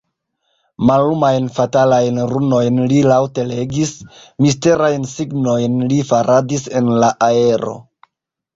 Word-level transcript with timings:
Mallumajn, 0.89 1.49
fatalajn 1.57 2.17
runojn 2.31 2.79
li 2.93 2.97
laŭte 3.13 3.45
legis; 3.51 3.93
misterajn 4.47 5.07
signojn 5.15 5.79
li 5.93 6.03
faradis 6.11 6.69
en 6.83 6.93
la 7.05 7.15
aero. 7.31 7.79